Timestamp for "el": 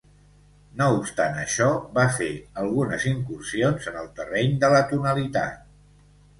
4.03-4.11